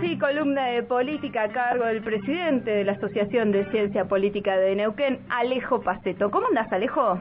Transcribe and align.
sí, 0.00 0.18
columna 0.18 0.66
de 0.66 0.82
política 0.82 1.44
a 1.44 1.48
cargo 1.48 1.84
del 1.84 2.02
presidente 2.02 2.70
de 2.70 2.84
la 2.84 2.92
Asociación 2.92 3.52
de 3.52 3.64
Ciencia 3.70 4.04
Política 4.04 4.56
de 4.56 4.74
Neuquén, 4.74 5.20
Alejo 5.28 5.80
Paceto. 5.80 6.30
¿Cómo 6.30 6.46
andas, 6.48 6.70
Alejo? 6.72 7.20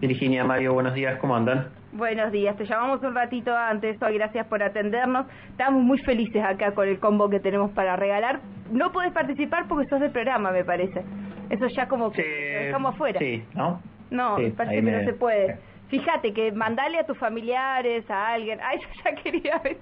Virginia, 0.00 0.44
Mario, 0.44 0.74
buenos 0.74 0.94
días, 0.94 1.18
¿cómo 1.18 1.34
andan? 1.36 1.68
Buenos 1.92 2.30
días, 2.32 2.56
te 2.56 2.64
llamamos 2.64 3.02
un 3.02 3.14
ratito 3.14 3.56
antes, 3.56 4.00
hoy 4.02 4.14
gracias 4.14 4.46
por 4.46 4.62
atendernos. 4.62 5.26
Estamos 5.50 5.82
muy 5.82 5.98
felices 5.98 6.42
acá 6.44 6.72
con 6.72 6.86
el 6.86 7.00
combo 7.00 7.28
que 7.28 7.40
tenemos 7.40 7.72
para 7.72 7.96
regalar. 7.96 8.40
No 8.70 8.92
puedes 8.92 9.12
participar 9.12 9.66
porque 9.68 9.86
sos 9.88 10.00
del 10.00 10.12
programa, 10.12 10.52
me 10.52 10.64
parece. 10.64 11.02
Eso 11.50 11.66
ya 11.68 11.88
como 11.88 12.12
que 12.12 12.22
lo 12.22 12.64
dejamos 12.66 12.94
afuera. 12.94 13.18
Sí, 13.18 13.42
¿no? 13.54 13.80
No, 14.10 14.36
parece 14.56 14.76
que 14.76 14.82
no 14.82 15.04
se 15.04 15.12
puede. 15.14 15.58
Fíjate 15.88 16.34
que 16.34 16.52
mandale 16.52 16.98
a 16.98 17.06
tus 17.06 17.16
familiares, 17.18 18.08
a 18.10 18.34
alguien. 18.34 18.58
Ay, 18.62 18.78
yo 18.82 19.02
ya 19.04 19.22
quería 19.22 19.58
ver. 19.58 19.78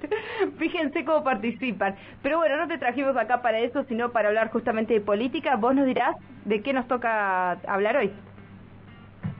Fíjense 0.58 1.04
cómo 1.04 1.24
participan. 1.24 1.96
Pero 2.22 2.38
bueno, 2.38 2.56
no 2.56 2.68
te 2.68 2.78
trajimos 2.78 3.16
acá 3.16 3.42
para 3.42 3.58
eso, 3.58 3.84
sino 3.84 4.12
para 4.12 4.28
hablar 4.28 4.50
justamente 4.50 4.94
de 4.94 5.00
política. 5.00 5.56
Vos 5.56 5.74
nos 5.74 5.86
dirás 5.86 6.14
de 6.44 6.62
qué 6.62 6.72
nos 6.72 6.86
toca 6.86 7.52
hablar 7.66 7.96
hoy. 7.96 8.12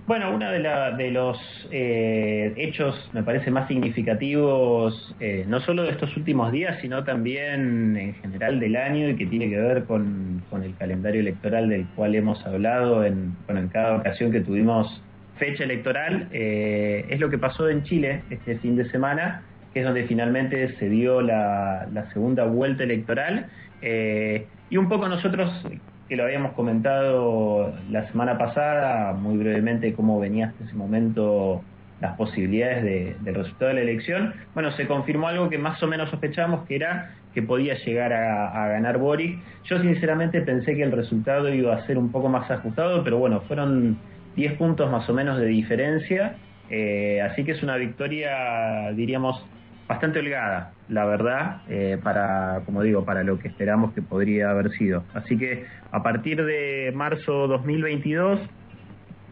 Bueno, 0.07 0.33
uno 0.33 0.49
de, 0.53 0.61
de 0.97 1.11
los 1.11 1.37
eh, 1.73 2.53
hechos, 2.57 3.11
me 3.13 3.25
parece, 3.25 3.51
más 3.51 3.67
significativos, 3.67 5.17
eh, 5.19 5.45
no 5.49 5.59
solo 5.61 5.83
de 5.83 5.91
estos 5.91 6.17
últimos 6.17 6.53
días, 6.53 6.79
sino 6.81 7.03
también 7.03 7.97
en 7.97 8.15
general 8.15 8.61
del 8.61 8.77
año 8.77 9.09
y 9.09 9.17
que 9.17 9.27
tiene 9.27 9.51
que 9.51 9.59
ver 9.59 9.85
con, 9.85 10.45
el 10.63 10.77
calendario 10.77 11.21
electoral 11.21 11.69
del 11.69 11.87
cual 11.97 12.15
hemos 12.15 12.45
hablado 12.47 13.05
en, 13.05 13.37
en 13.49 13.69
cada 13.69 13.97
ocasión 13.97 14.31
que 14.31 14.41
tuvimos 14.41 15.03
fecha 15.39 15.65
electoral, 15.65 16.29
eh, 16.33 17.07
es 17.09 17.21
lo 17.21 17.31
que 17.31 17.39
pasó 17.39 17.69
en 17.69 17.83
Chile 17.85 18.23
este 18.31 18.57
fin 18.59 18.77
de 18.77 18.89
semana, 18.91 19.43
que 19.73 19.81
es 19.81 19.87
donde 19.87 20.05
finalmente 20.05 20.77
se 20.79 20.89
dio 20.89 21.21
la, 21.21 21.87
segunda 22.13 22.45
vuelta 22.45 22.85
electoral. 22.85 23.47
y 23.83 24.77
un 24.77 24.89
poco 24.89 25.09
nosotros 25.09 25.51
que 26.09 26.17
lo 26.17 26.25
habíamos 26.25 26.53
comentado 26.53 27.75
la 27.91 28.07
semana 28.09 28.39
pasada, 28.39 29.13
muy 29.13 29.37
brevemente 29.37 29.93
cómo 29.93 30.21
venía 30.21 30.47
hasta 30.47 30.65
ese 30.65 30.75
momento 30.75 31.63
las 32.01 32.17
posibilidades 32.17 32.85
de, 32.85 33.17
del 33.21 33.35
resultado 33.35 33.69
de 33.69 33.75
la 33.75 33.81
elección. 33.81 34.35
Bueno, 34.55 34.71
se 34.73 34.87
confirmó 34.87 35.29
algo 35.29 35.49
que 35.49 35.59
más 35.59 35.83
o 35.83 35.87
menos 35.87 36.11
sospechamos, 36.11 36.67
que 36.67 36.77
era 36.77 37.15
que 37.37 37.43
podía 37.43 37.75
llegar 37.75 38.15
a, 38.15 38.69
ganar 38.69 38.97
Boric. 38.97 39.39
Yo 39.65 39.79
sinceramente 39.81 40.41
pensé 40.41 40.75
que 40.75 40.83
el 40.83 40.93
resultado 40.93 41.53
iba 41.53 41.75
a 41.75 41.87
ser 41.87 41.99
un 41.99 42.11
poco 42.11 42.31
más 42.31 42.51
ajustado, 42.51 43.05
pero 43.05 43.19
bueno, 43.19 43.43
fueron 43.43 43.99
10 44.37 44.53
puntos 44.59 44.91
más 44.91 45.09
o 45.09 45.15
menos 45.15 45.39
de 45.39 45.47
diferencia, 45.47 46.37
eh, 46.71 47.21
así 47.23 47.45
que 47.45 47.53
es 47.53 47.63
una 47.63 47.77
victoria, 47.77 48.93
diríamos, 48.93 49.45
bastante 49.89 50.19
holgada, 50.19 50.73
la 50.89 51.05
verdad, 51.05 51.63
eh, 51.69 51.99
para, 52.03 52.63
como 52.67 52.83
digo, 52.83 53.05
para 53.05 53.23
lo 53.23 53.39
que 53.39 53.49
esperamos 53.49 53.93
que 53.95 54.03
podría 54.03 54.51
haber 54.51 54.71
sido. 54.73 55.05
Así 55.15 55.39
que 55.39 55.65
a 55.91 56.03
partir 56.03 56.45
de 56.45 56.93
marzo 56.95 57.47
2022 57.47 58.41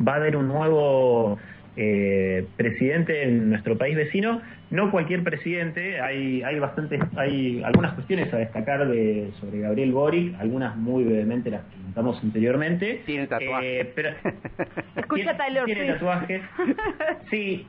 va 0.06 0.12
a 0.12 0.16
haber 0.16 0.36
un 0.36 0.48
nuevo 0.48 1.38
eh, 1.76 2.46
presidente 2.56 3.24
en 3.24 3.50
nuestro 3.50 3.76
país 3.76 3.96
vecino. 3.96 4.40
No 4.70 4.90
cualquier 4.90 5.24
presidente, 5.24 6.00
hay, 6.00 6.42
hay 6.42 6.58
bastantes, 6.58 7.00
hay 7.16 7.62
algunas 7.64 7.94
cuestiones 7.94 8.32
a 8.32 8.38
destacar 8.38 8.88
de, 8.88 9.30
sobre 9.40 9.60
Gabriel 9.60 9.92
Boric, 9.92 10.34
algunas 10.40 10.76
muy 10.76 11.04
brevemente 11.04 11.50
las 11.50 11.62
comentamos 11.94 12.22
anteriormente. 12.22 13.02
Tiene 13.06 13.26
tatuajes. 13.26 13.86
Eh, 13.86 13.92
pero, 13.94 14.10
Escucha 14.96 15.36
tiene, 15.36 15.64
tiene 15.64 15.92
tatuajes. 15.92 16.42
Sí, 17.30 17.66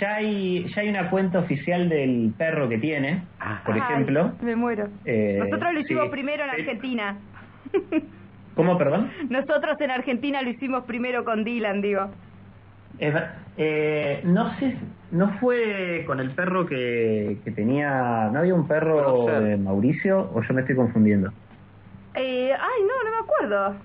ya 0.00 0.16
hay, 0.16 0.66
ya 0.74 0.82
hay 0.82 0.88
una 0.88 1.10
cuenta 1.10 1.38
oficial 1.40 1.88
del 1.88 2.32
perro 2.36 2.68
que 2.68 2.78
tiene, 2.78 3.22
por 3.64 3.76
ejemplo. 3.76 4.32
me 4.42 4.56
muero. 4.56 4.88
Eh, 5.04 5.38
Nosotros 5.40 5.72
lo 5.72 5.80
hicimos 5.80 6.08
primero 6.10 6.44
en 6.44 6.50
Argentina. 6.50 7.16
¿Cómo, 8.54 8.78
perdón? 8.78 9.10
Nosotros 9.30 9.80
en 9.80 9.90
Argentina 9.90 10.40
lo 10.42 10.50
hicimos 10.50 10.84
primero 10.84 11.24
con 11.24 11.42
Dylan, 11.42 11.80
digo. 11.80 12.08
Eh, 13.56 14.20
no 14.24 14.54
sé, 14.58 14.76
no 15.10 15.30
fue 15.40 16.04
con 16.06 16.20
el 16.20 16.30
perro 16.30 16.64
que, 16.66 17.38
que 17.44 17.50
tenía, 17.50 18.30
¿no 18.32 18.38
había 18.38 18.54
un 18.54 18.68
perro 18.68 19.26
de 19.40 19.56
Mauricio 19.56 20.30
o 20.32 20.42
yo 20.42 20.54
me 20.54 20.60
estoy 20.60 20.76
confundiendo? 20.76 21.32
Acuerdo. 23.44 23.76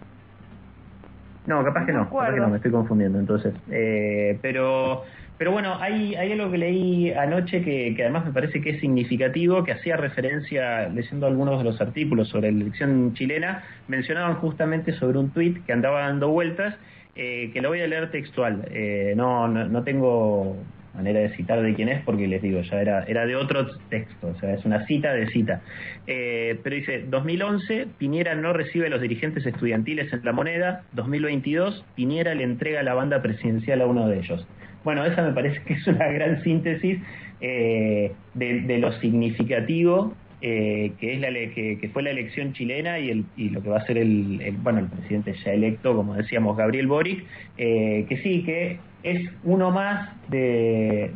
No, 1.48 1.64
capaz 1.64 1.86
que 1.86 1.94
no, 1.94 2.10
capaz 2.10 2.34
que 2.34 2.40
no, 2.40 2.50
me 2.50 2.58
estoy 2.58 2.72
confundiendo 2.72 3.20
entonces. 3.20 3.54
Eh, 3.72 4.38
pero 4.42 5.04
pero 5.40 5.54
bueno, 5.54 5.78
hay, 5.80 6.16
hay 6.16 6.34
algo 6.34 6.52
que 6.52 6.58
leí 6.58 7.14
anoche 7.14 7.64
que, 7.64 7.94
que, 7.96 8.04
además 8.04 8.26
me 8.26 8.34
parece 8.34 8.60
que 8.60 8.72
es 8.72 8.82
significativo, 8.82 9.64
que 9.64 9.72
hacía 9.72 9.96
referencia, 9.96 10.90
leyendo 10.90 11.28
algunos 11.28 11.60
de 11.60 11.64
los 11.64 11.80
artículos 11.80 12.28
sobre 12.28 12.52
la 12.52 12.60
elección 12.60 13.14
chilena, 13.14 13.64
mencionaban 13.88 14.36
justamente 14.36 14.92
sobre 14.92 15.18
un 15.18 15.30
tuit 15.30 15.66
que 15.66 15.72
andaba 15.72 16.02
dando 16.02 16.28
vueltas, 16.28 16.76
eh, 17.16 17.52
que 17.54 17.62
lo 17.62 17.70
voy 17.70 17.80
a 17.80 17.88
leer 17.88 18.12
textual. 18.12 18.68
Eh, 18.70 19.14
no, 19.16 19.48
no, 19.48 19.84
tengo 19.84 20.58
manera 20.94 21.20
de 21.20 21.30
citar 21.36 21.62
de 21.62 21.74
quién 21.74 21.90
es 21.90 22.04
porque 22.04 22.28
les 22.28 22.42
digo, 22.42 22.62
ya 22.62 22.82
era, 22.82 23.04
era 23.04 23.26
de 23.26 23.36
otro 23.36 23.68
texto, 23.90 24.28
o 24.28 24.40
sea, 24.40 24.54
es 24.54 24.66
una 24.66 24.86
cita 24.86 25.14
de 25.14 25.28
cita. 25.28 25.62
Eh, 26.08 26.60
pero 26.64 26.76
dice, 26.76 27.06
2011, 27.08 27.88
Piñera 27.98 28.36
no 28.36 28.54
recibe 28.54 28.88
a 28.88 28.90
los 28.90 29.02
dirigentes 29.02 29.46
estudiantiles 29.46 30.12
en 30.12 30.24
la 30.24 30.32
moneda, 30.32 30.84
2022, 30.94 31.86
Piñera 31.96 32.34
le 32.36 32.44
entrega 32.44 32.84
la 32.84 32.94
banda 32.94 33.22
presidencial 33.22 33.82
a 33.82 33.86
uno 33.86 34.08
de 34.08 34.20
ellos. 34.20 34.48
Bueno, 34.84 35.06
esa 35.06 35.22
me 35.22 35.34
parece 35.34 35.62
que 35.64 35.74
es 35.74 35.88
una 35.88 36.08
gran 36.08 36.42
síntesis 36.44 37.00
eh, 37.42 38.14
de, 38.34 38.78
lo 38.80 38.92
significativo 39.00 40.14
eh, 40.42 40.94
que 41.00 41.14
es 41.14 41.20
la 41.20 41.30
que, 41.30 41.90
fue 41.92 42.04
la 42.04 42.12
elección 42.12 42.54
chilena 42.54 43.00
y, 43.00 43.10
el, 43.10 43.26
y 43.36 43.50
lo 43.50 43.62
que 43.62 43.70
va 43.70 43.78
a 43.78 43.86
ser 43.86 43.98
el, 43.98 44.56
bueno 44.62 44.80
el 44.80 44.88
presidente 44.88 45.34
ya 45.44 45.54
electo, 45.54 45.96
como 45.96 46.16
decíamos, 46.16 46.56
Gabriel 46.58 46.88
Boric, 46.88 47.26
eh, 47.58 48.06
que 48.08 48.18
sí, 48.18 48.44
que 48.44 48.80
es 49.04 49.30
uno 49.44 49.72
más 49.72 50.10
de, 50.30 51.12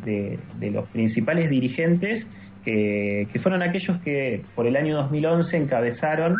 de, 0.58 0.70
los 0.70 0.88
principales 0.88 1.50
dirigentes 1.50 2.24
que, 2.64 3.28
que, 3.32 3.40
fueron 3.40 3.62
aquellos 3.62 4.00
que 4.02 4.42
por 4.54 4.66
el 4.66 4.76
año 4.76 4.96
2011 4.96 5.56
encabezaron 5.56 6.36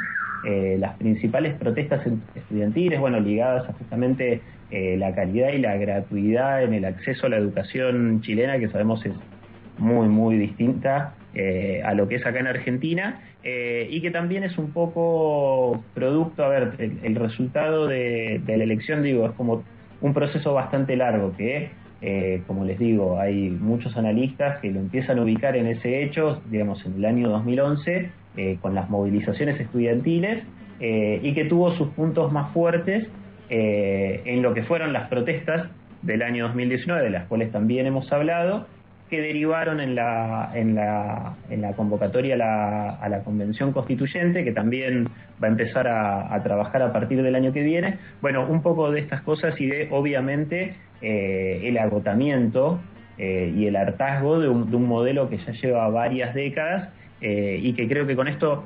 las 0.78 0.98
principales 0.98 1.54
protestas 1.54 2.06
estudiantiles, 2.34 3.00
bueno, 3.00 3.18
ligadas 3.18 3.66
a 3.66 3.72
justamente 3.72 4.42
eh, 4.70 4.96
la 4.98 5.14
calidad 5.14 5.52
y 5.52 5.58
la 5.58 5.76
gratuidad 5.76 6.64
en 6.64 6.74
el 6.74 6.84
acceso 6.84 7.26
a 7.26 7.28
la 7.28 7.36
educación 7.36 8.22
chilena, 8.22 8.58
que 8.58 8.68
sabemos 8.68 9.06
es 9.06 9.12
muy, 9.78 10.08
muy 10.08 10.36
distinta 10.36 11.14
eh, 11.34 11.82
a 11.84 11.94
lo 11.94 12.08
que 12.08 12.16
es 12.16 12.26
acá 12.26 12.40
en 12.40 12.46
Argentina, 12.46 13.20
eh, 13.42 13.88
y 13.90 14.00
que 14.00 14.10
también 14.10 14.44
es 14.44 14.56
un 14.58 14.72
poco 14.72 15.82
producto, 15.94 16.44
a 16.44 16.48
ver, 16.48 16.74
el, 16.78 17.14
resultado 17.14 17.86
de, 17.86 18.40
la 18.46 18.64
elección, 18.64 19.02
digo, 19.02 19.26
es 19.26 19.32
como 19.32 19.64
un 20.00 20.14
proceso 20.14 20.54
bastante 20.54 20.96
largo, 20.96 21.34
que, 21.36 21.70
como 22.46 22.64
les 22.64 22.78
digo, 22.78 23.18
hay 23.18 23.48
muchos 23.48 23.96
analistas 23.96 24.58
que 24.60 24.70
lo 24.70 24.78
empiezan 24.78 25.18
a 25.18 25.22
ubicar 25.22 25.56
en 25.56 25.66
ese 25.66 26.02
hecho, 26.02 26.42
digamos, 26.50 26.84
en 26.84 26.96
el 26.96 27.04
año 27.06 27.30
2011, 27.30 28.10
con 28.60 28.74
las 28.74 28.90
movilizaciones 28.90 29.58
estudiantiles, 29.58 30.44
y 30.80 31.32
que 31.32 31.46
tuvo 31.46 31.72
sus 31.72 31.88
puntos 31.88 32.30
más 32.30 32.52
fuertes 32.52 33.08
eh, 33.50 34.22
en 34.24 34.42
lo 34.42 34.54
que 34.54 34.62
fueron 34.62 34.92
las 34.92 35.08
protestas 35.08 35.68
del 36.02 36.22
año 36.22 36.44
2019, 36.46 37.04
de 37.04 37.10
las 37.10 37.26
cuales 37.26 37.52
también 37.52 37.86
hemos 37.86 38.10
hablado, 38.12 38.66
que 39.10 39.20
derivaron 39.20 39.80
en 39.80 39.94
la, 39.94 40.50
en 40.54 40.74
la, 40.74 41.36
en 41.50 41.62
la 41.62 41.72
convocatoria 41.74 42.34
a 42.34 42.38
la, 42.38 43.18
a 43.18 43.22
Convención 43.22 43.72
Constituyente, 43.72 44.44
que 44.44 44.52
también 44.52 45.08
va 45.42 45.48
a 45.48 45.50
empezar 45.50 45.86
a, 45.88 46.42
trabajar 46.42 46.82
a 46.82 46.92
partir 46.92 47.22
del 47.22 47.34
año 47.34 47.52
que 47.52 47.62
viene. 47.62 47.98
Bueno, 48.20 48.46
un 48.48 48.62
poco 48.62 48.90
de 48.90 49.00
estas 49.00 49.22
cosas 49.22 49.60
y 49.60 49.66
de, 49.66 49.88
obviamente, 49.90 50.74
eh, 51.02 51.60
el 51.64 51.78
agotamiento 51.78 52.80
eh, 53.18 53.52
y 53.54 53.66
el 53.66 53.76
hartazgo 53.76 54.40
de 54.40 54.48
un, 54.48 54.70
de 54.70 54.76
un, 54.76 54.86
modelo 54.86 55.28
que 55.28 55.38
ya 55.38 55.52
lleva 55.52 55.88
varias 55.88 56.34
décadas 56.34 56.88
y 57.20 57.72
que 57.72 57.88
creo 57.88 58.06
que 58.06 58.16
con 58.16 58.28
esto, 58.28 58.64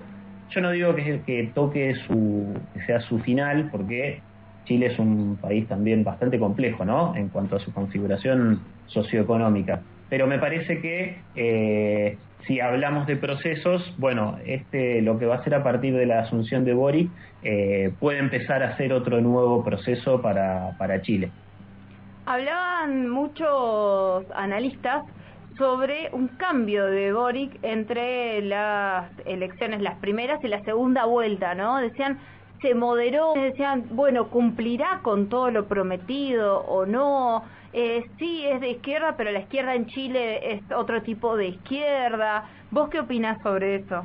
yo 0.50 0.60
no 0.60 0.72
digo 0.72 0.92
que, 0.96 1.20
que 1.24 1.48
toque 1.54 1.94
su, 2.08 2.54
que 2.74 2.80
sea 2.86 3.00
su 3.02 3.20
final, 3.20 3.68
porque 3.70 4.20
Chile 4.68 4.86
es 4.86 4.98
un 4.98 5.38
país 5.40 5.66
también 5.66 6.04
bastante 6.04 6.38
complejo, 6.38 6.84
¿no? 6.84 7.16
En 7.16 7.28
cuanto 7.28 7.56
a 7.56 7.58
su 7.58 7.72
configuración 7.72 8.60
socioeconómica. 8.86 9.80
Pero 10.08 10.26
me 10.26 10.38
parece 10.38 10.80
que 10.80 11.18
eh, 11.36 12.16
si 12.46 12.60
hablamos 12.60 13.06
de 13.06 13.16
procesos, 13.16 13.94
bueno, 13.98 14.38
este 14.46 15.02
lo 15.02 15.18
que 15.18 15.26
va 15.26 15.36
a 15.36 15.44
ser 15.44 15.54
a 15.54 15.62
partir 15.62 15.94
de 15.94 16.06
la 16.06 16.20
asunción 16.20 16.64
de 16.64 16.72
Boric 16.74 17.10
eh, 17.42 17.92
puede 18.00 18.18
empezar 18.18 18.62
a 18.62 18.76
ser 18.76 18.92
otro 18.92 19.20
nuevo 19.20 19.62
proceso 19.64 20.22
para, 20.22 20.76
para 20.78 21.02
Chile. 21.02 21.30
Hablaban 22.26 23.08
muchos 23.08 24.24
analistas 24.34 25.02
sobre 25.56 26.08
un 26.12 26.28
cambio 26.28 26.86
de 26.86 27.12
Boric 27.12 27.58
entre 27.62 28.40
las 28.42 29.10
elecciones, 29.26 29.80
las 29.80 29.96
primeras 29.98 30.42
y 30.44 30.48
la 30.48 30.62
segunda 30.62 31.04
vuelta, 31.04 31.54
¿no? 31.54 31.78
Decían 31.78 32.18
se 32.60 32.74
moderó, 32.74 33.34
decían, 33.34 33.84
bueno, 33.90 34.28
cumplirá 34.28 35.00
con 35.02 35.28
todo 35.28 35.50
lo 35.50 35.66
prometido 35.66 36.60
o 36.60 36.86
no. 36.86 37.44
Eh, 37.72 38.04
sí, 38.18 38.44
es 38.46 38.60
de 38.60 38.70
izquierda, 38.70 39.14
pero 39.16 39.30
la 39.30 39.40
izquierda 39.40 39.74
en 39.74 39.86
Chile 39.86 40.54
es 40.54 40.62
otro 40.72 41.02
tipo 41.02 41.36
de 41.36 41.48
izquierda. 41.48 42.44
¿Vos 42.70 42.88
qué 42.90 43.00
opinás 43.00 43.40
sobre 43.42 43.76
eso? 43.76 44.04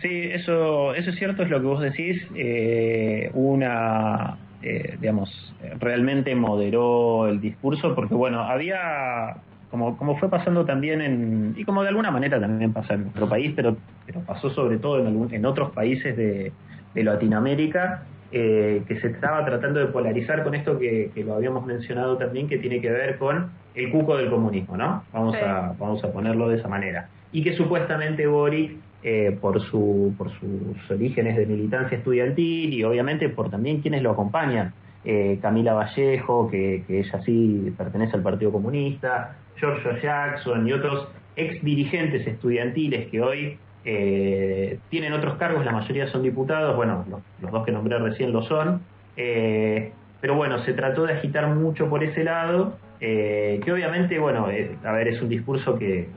Sí, 0.00 0.08
eso, 0.32 0.94
eso 0.94 1.10
es 1.10 1.16
cierto, 1.16 1.42
es 1.42 1.50
lo 1.50 1.60
que 1.60 1.66
vos 1.66 1.80
decís. 1.80 2.22
Eh, 2.34 3.30
una, 3.34 4.36
eh, 4.62 4.96
digamos, 5.00 5.54
realmente 5.78 6.34
moderó 6.34 7.28
el 7.28 7.40
discurso 7.40 7.94
porque, 7.94 8.14
bueno, 8.14 8.40
había, 8.42 9.36
como, 9.70 9.96
como 9.96 10.18
fue 10.18 10.28
pasando 10.28 10.64
también 10.64 11.00
en, 11.00 11.54
y 11.56 11.64
como 11.64 11.82
de 11.82 11.88
alguna 11.88 12.10
manera 12.10 12.40
también 12.40 12.72
pasa 12.72 12.94
en 12.94 13.02
nuestro 13.04 13.28
país, 13.28 13.52
pero, 13.54 13.76
pero 14.04 14.20
pasó 14.20 14.50
sobre 14.50 14.78
todo 14.78 15.06
en, 15.06 15.34
en 15.34 15.46
otros 15.46 15.70
países 15.72 16.16
de, 16.16 16.52
de 16.96 17.04
Latinoamérica, 17.04 18.02
eh, 18.32 18.82
que 18.88 18.98
se 19.00 19.08
estaba 19.08 19.44
tratando 19.44 19.78
de 19.78 19.86
polarizar 19.86 20.42
con 20.42 20.54
esto 20.54 20.78
que, 20.78 21.12
lo 21.24 21.34
habíamos 21.34 21.64
mencionado 21.64 22.16
también, 22.16 22.48
que 22.48 22.58
tiene 22.58 22.80
que 22.80 22.90
ver 22.90 23.18
con 23.18 23.50
el 23.74 23.90
cuco 23.90 24.16
del 24.16 24.30
comunismo, 24.30 24.76
¿no? 24.76 25.04
Vamos, 25.12 25.36
a, 25.36 25.74
vamos 25.78 26.02
a 26.02 26.10
ponerlo 26.10 26.48
de 26.48 26.56
esa 26.56 26.68
manera. 26.68 27.08
Y 27.32 27.44
que 27.44 27.54
supuestamente 27.54 28.26
Boric, 28.26 28.72
eh, 29.02 29.36
por, 29.40 29.60
su, 29.60 30.14
por 30.16 30.30
sus 30.40 30.90
orígenes 30.90 31.36
de 31.36 31.46
militancia 31.46 31.98
estudiantil 31.98 32.72
y 32.72 32.82
obviamente 32.82 33.28
por 33.28 33.50
también 33.50 33.82
quienes 33.82 34.02
lo 34.02 34.12
acompañan, 34.12 34.72
eh, 35.04 35.38
Camila 35.40 35.74
Vallejo, 35.74 36.48
que, 36.50 36.82
que 36.88 37.00
ella 37.00 37.20
sí 37.24 37.72
pertenece 37.76 38.16
al 38.16 38.22
Partido 38.22 38.50
Comunista, 38.50 39.36
George 39.56 40.00
Jackson 40.02 40.66
y 40.66 40.72
otros 40.72 41.08
ex 41.36 41.62
dirigentes 41.62 42.26
estudiantiles 42.26 43.08
que 43.08 43.20
hoy 43.20 43.58
eh, 43.88 44.80
tienen 44.90 45.12
otros 45.12 45.36
cargos, 45.36 45.64
la 45.64 45.70
mayoría 45.70 46.08
son 46.08 46.20
diputados, 46.20 46.74
bueno, 46.74 47.04
los, 47.40 47.52
dos 47.52 47.64
que 47.64 47.70
nombré 47.70 47.96
recién 48.00 48.32
lo 48.32 48.42
son, 48.42 48.80
eh, 49.16 49.92
pero 50.20 50.34
bueno, 50.34 50.58
se 50.64 50.72
trató 50.72 51.06
de 51.06 51.12
agitar 51.12 51.46
mucho 51.54 51.88
por 51.88 52.02
ese 52.02 52.24
lado, 52.24 52.76
eh, 52.98 53.60
que 53.64 53.72
obviamente, 53.72 54.18
bueno, 54.18 54.46
a 54.46 54.92
ver, 54.92 55.06
es 55.06 55.22
un 55.22 55.28
discurso 55.28 55.78
que, 55.78 56.08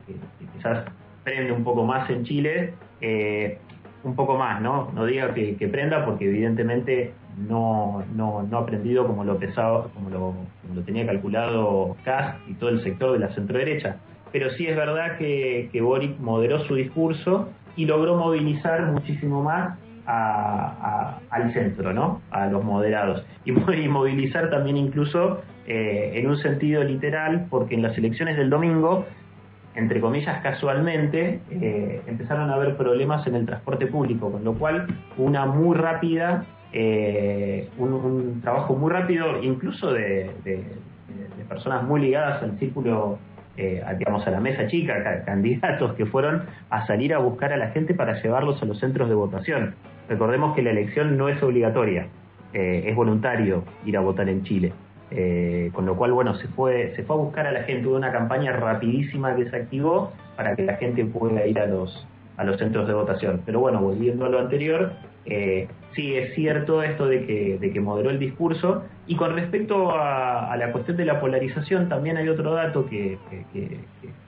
quizás 0.55 0.83
prende 1.23 1.51
un 1.51 1.63
poco 1.63 1.85
más 1.85 2.09
en 2.09 2.23
Chile, 2.23 2.73
un 4.03 4.15
poco 4.15 4.35
más, 4.35 4.59
¿no? 4.61 4.91
No 4.95 5.05
diga 5.05 5.31
que, 5.35 5.69
prenda 5.71 6.05
porque 6.05 6.25
evidentemente 6.25 7.13
no, 7.37 8.03
no, 8.15 8.47
no 8.49 8.57
ha 8.57 8.61
aprendido 8.61 9.05
como 9.05 9.23
lo 9.23 9.37
pesado, 9.37 9.91
como 9.93 10.09
lo, 10.09 10.33
tenía 10.85 11.05
calculado 11.05 11.95
Kass 12.03 12.35
y 12.47 12.53
todo 12.53 12.69
el 12.71 12.81
sector 12.83 13.11
de 13.13 13.19
la 13.19 13.29
centro-derecha 13.35 13.97
pero 14.31 14.49
sí 14.51 14.67
es 14.67 14.75
verdad 14.75 15.17
que, 15.17 15.69
Boric 15.81 16.19
moderó 16.19 16.59
su 16.65 16.75
discurso 16.75 17.49
y 17.75 17.85
logró 17.85 18.15
movilizar 18.15 18.85
muchísimo 18.87 19.43
más 19.43 19.77
al 20.05 21.53
centro, 21.53 21.93
¿no? 21.93 22.21
A 22.31 22.47
los 22.47 22.63
moderados. 22.63 23.23
Y, 23.45 23.51
movilizar 23.51 24.49
también 24.49 24.75
incluso 24.75 25.41
eh, 25.67 26.13
en 26.15 26.27
un 26.27 26.37
sentido 26.37 26.83
literal, 26.83 27.45
porque 27.49 27.75
en 27.75 27.83
las 27.83 27.95
elecciones 27.95 28.35
del 28.35 28.49
domingo, 28.49 29.05
entre 29.75 30.01
comillas 30.01 30.41
casualmente, 30.41 31.41
eh, 31.51 32.01
empezaron 32.07 32.49
a 32.49 32.55
haber 32.55 32.75
problemas 32.75 33.27
en 33.27 33.35
el 33.35 33.45
transporte 33.45 33.85
público, 33.85 34.31
con 34.31 34.43
lo 34.43 34.53
cual 34.53 34.87
una 35.17 35.45
muy 35.45 35.77
rápida, 35.77 36.43
eh, 36.73 37.69
un, 37.77 38.41
trabajo 38.41 38.75
muy 38.75 38.91
rápido, 38.91 39.43
incluso 39.43 39.93
de 39.93 40.31
personas 41.47 41.83
muy 41.83 42.01
ligadas 42.01 42.41
al 42.43 42.57
círculo 42.59 43.17
eh, 43.59 43.83
digamos, 43.97 44.25
a 44.25 44.31
la 44.31 44.39
mesa 44.39 44.67
chica, 44.67 45.23
candidatos 45.25 45.93
que 45.95 46.05
fueron 46.05 46.43
a 46.69 46.87
salir 46.87 47.13
a 47.13 47.17
buscar 47.17 47.51
a 47.51 47.57
la 47.57 47.71
gente 47.71 47.93
para 47.93 48.21
llevarlos 48.21 48.61
a 48.63 48.65
los 48.65 48.79
centros 48.79 49.09
de 49.09 49.15
votación. 49.15 49.75
Recordemos 50.07 50.55
que 50.55 50.61
la 50.61 50.71
elección 50.71 51.17
no 51.17 51.27
es 51.27 51.43
obligatoria, 51.43 52.07
eh, 52.53 52.85
es 52.87 52.95
voluntario 52.95 53.65
ir 53.85 53.97
a 53.97 53.99
votar 53.99 54.29
en 54.29 54.43
Chile. 54.43 54.71
Eh, 55.11 55.71
con 55.73 55.85
lo 55.85 55.97
cual, 55.97 56.13
bueno, 56.13 56.35
se 56.35 56.47
fue, 56.47 56.93
se 56.95 57.03
fue 57.03 57.17
a 57.17 57.19
buscar 57.19 57.47
a 57.47 57.51
la 57.51 57.63
gente, 57.63 57.85
hubo 57.87 57.97
una 57.97 58.13
campaña 58.13 58.53
rapidísima 58.53 59.35
que 59.35 59.49
se 59.49 59.55
activó 59.57 60.13
para 60.37 60.55
que 60.55 60.63
la 60.63 60.75
gente 60.75 61.03
pueda 61.03 61.45
ir 61.45 61.59
a 61.59 61.65
los, 61.65 62.07
a 62.37 62.45
los 62.45 62.57
centros 62.57 62.87
de 62.87 62.93
votación. 62.93 63.41
Pero 63.45 63.59
bueno, 63.59 63.81
volviendo 63.81 64.25
a 64.25 64.29
lo 64.29 64.39
anterior, 64.39 64.93
eh, 65.29 65.67
sí 65.93 66.15
es 66.15 66.33
cierto 66.35 66.83
esto 66.83 67.07
de 67.07 67.25
que, 67.25 67.57
de 67.59 67.71
que 67.71 67.79
moderó 67.79 68.09
el 68.09 68.19
discurso. 68.19 68.83
Y 69.07 69.15
con 69.15 69.33
respecto 69.35 69.91
a, 69.91 70.55
la 70.57 70.71
cuestión 70.71 70.97
de 70.97 71.05
la 71.05 71.19
polarización, 71.19 71.89
también 71.89 72.17
hay 72.17 72.29
otro 72.29 72.53
dato 72.53 72.85
que, 72.87 73.17
que, 73.53 73.79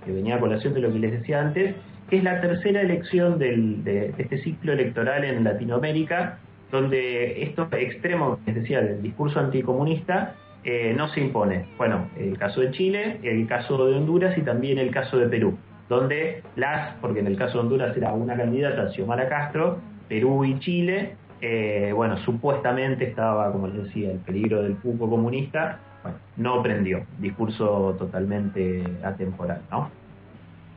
venía 0.06 0.36
a 0.36 0.40
colación 0.40 0.74
de 0.74 0.82
lo 0.82 0.92
que 0.92 1.00
les 1.00 1.12
decía 1.12 1.42
antes, 1.42 1.76
que 2.10 2.18
es 2.18 2.24
la 2.24 2.42
tercera 2.42 2.82
elección 2.82 3.38
del, 3.38 3.84
de, 3.84 4.14
este 4.18 4.40
ciclo 4.40 4.74
electoral 4.74 5.24
en 5.24 5.44
Latinoamérica, 5.44 6.40
donde 6.72 7.44
esto 7.44 7.68
extremo, 7.72 8.40
les 8.46 8.56
decía, 8.56 8.82
del 8.82 9.02
discurso 9.02 9.40
anticomunista, 9.40 10.36
eh, 10.64 10.94
no 10.96 11.10
se 11.10 11.22
impone. 11.22 11.66
Bueno, 11.78 12.10
el 12.18 12.38
caso 12.38 12.62
de 12.62 12.72
Chile, 12.72 13.20
el 13.24 13.48
caso 13.48 13.86
de 13.86 13.96
Honduras 13.96 14.38
y 14.38 14.42
también 14.42 14.78
el 14.78 14.92
caso 14.92 15.18
de 15.18 15.28
Perú 15.28 15.58
donde 15.92 16.42
las, 16.56 16.96
porque 17.02 17.20
en 17.20 17.28
el 17.28 17.36
caso 17.36 17.58
de 17.58 17.60
Honduras 17.66 17.98
era 17.98 18.14
una 18.14 18.38
candidata, 18.38 18.90
Xiomara 18.92 19.28
Castro, 19.28 19.82
Perú 20.12 20.44
y 20.44 20.60
Chile, 20.60 21.16
eh, 21.40 21.94
bueno, 21.96 22.18
supuestamente 22.26 23.06
estaba, 23.06 23.50
como 23.54 23.68
les 23.68 23.86
decía, 23.86 24.12
el 24.12 24.18
peligro 24.18 24.62
del 24.62 24.76
cupo 24.76 25.10
comunista, 25.10 25.80
bueno, 26.04 26.18
no 26.36 26.62
prendió, 26.62 27.06
discurso 27.20 27.96
totalmente 27.98 28.84
atemporal, 29.06 29.62
¿no? 29.72 29.90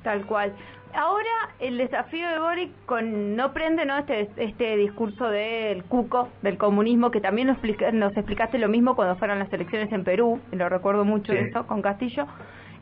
Tal 0.04 0.24
cual. 0.26 0.52
Ahora 0.94 1.50
el 1.58 1.78
desafío 1.78 2.28
de 2.28 2.38
Boric 2.38 2.70
con 2.86 3.34
no 3.34 3.52
prende 3.52 3.84
no 3.84 3.98
este 3.98 4.28
este 4.36 4.76
discurso 4.76 5.28
del 5.28 5.82
cuco 5.82 6.28
del 6.42 6.56
comunismo 6.56 7.10
que 7.10 7.20
también 7.20 7.48
nos, 7.48 7.58
nos 7.92 8.16
explicaste 8.16 8.58
lo 8.58 8.68
mismo 8.68 8.94
cuando 8.94 9.16
fueron 9.16 9.40
las 9.40 9.52
elecciones 9.52 9.90
en 9.90 10.04
Perú 10.04 10.38
lo 10.52 10.68
recuerdo 10.68 11.04
mucho 11.04 11.32
eso 11.32 11.66
con 11.66 11.82
Castillo. 11.82 12.28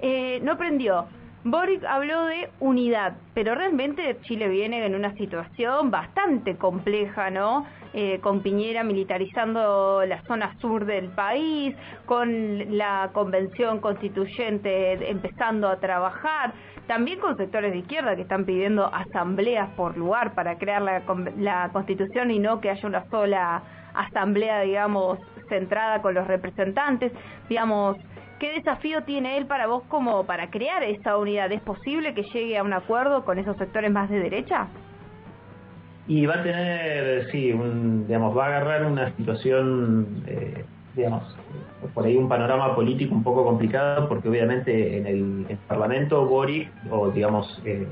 Eh, 0.01 0.41
no 0.43 0.59
prendió 0.59 1.07
Boric 1.45 1.83
habló 1.85 2.27
de 2.27 2.51
unidad, 2.61 3.15
pero 3.35 3.57
realmente 3.57 4.17
Chile 4.23 4.47
viene 4.49 4.87
en 4.87 4.95
una 4.95 5.13
situación 5.15 5.91
bastante 5.91 6.57
compleja, 6.57 7.31
¿no? 7.31 7.67
Eh, 7.95 8.21
con 8.21 8.43
Piñera 8.43 8.85
militarizando 8.85 10.05
la 10.07 10.23
zona 10.23 10.57
sur 10.61 10.87
del 10.87 11.09
país, 11.09 11.75
con 12.07 12.79
la 12.79 13.11
convención 13.13 13.81
constituyente 13.81 15.11
empezando 15.11 15.69
a 15.69 15.81
trabajar, 15.81 16.55
también 16.87 17.19
con 17.19 17.37
sectores 17.37 17.73
de 17.73 17.79
izquierda 17.79 18.15
que 18.15 18.23
están 18.23 18.45
pidiendo 18.45 18.87
asambleas 18.87 19.69
por 19.71 19.97
lugar 19.97 20.35
para 20.35 20.59
crear 20.59 20.81
la, 20.81 21.03
la 21.39 21.71
constitución 21.73 22.31
y 22.31 22.39
no 22.39 22.61
que 22.61 22.71
haya 22.71 22.87
una 22.89 23.05
sola 23.11 23.63
asamblea, 23.95 24.61
digamos, 24.61 25.19
centrada 25.49 26.01
con 26.01 26.15
los 26.15 26.27
representantes, 26.27 27.13
digamos, 27.49 27.99
¿Qué 28.43 28.55
desafío 28.55 29.05
tiene 29.05 29.39
él 29.39 29.47
para 29.47 29.69
vos 29.69 29.85
como 29.87 30.27
para 30.27 30.51
crear 30.51 30.83
esta 30.83 31.17
unidad? 31.17 31.53
¿Es 31.53 31.61
posible 31.61 32.13
que 32.13 32.25
llegue 32.25 32.59
a 32.59 32.65
un 32.65 32.73
acuerdo 32.73 33.25
con 33.25 33.39
esos 33.39 33.57
sectores 33.57 33.93
más 33.93 34.11
de 34.11 34.19
derecha? 34.19 34.67
Y 36.09 36.27
va 36.27 36.35
a 36.35 36.43
tener, 36.43 37.31
sí, 37.31 37.53
un, 37.53 38.05
digamos, 38.09 38.37
va 38.37 38.47
a 38.47 38.49
agarrar 38.49 38.85
una 38.85 39.15
situación, 39.15 40.25
eh, 40.27 40.65
digamos, 40.97 41.23
por 41.95 42.05
ahí 42.05 42.17
un 42.17 42.29
panorama 42.29 42.75
político 42.75 43.15
un 43.15 43.23
poco 43.23 43.45
complicado, 43.45 44.09
porque 44.09 44.29
obviamente 44.29 44.99
en 44.99 45.07
el, 45.07 45.59
Parlamento 45.69 46.27
Boric, 46.27 46.69
o 46.91 47.13
digamos, 47.13 47.63
eh, 47.65 47.87